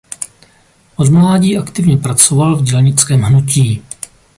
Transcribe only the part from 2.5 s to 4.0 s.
v dělnickém hnutí.